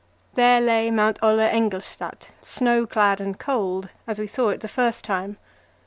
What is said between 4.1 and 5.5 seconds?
we saw it the first time.